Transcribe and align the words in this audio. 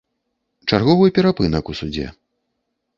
Чарговы 0.69 1.11
перапынак 1.19 1.65
у 1.73 1.79
судзе. 1.83 2.07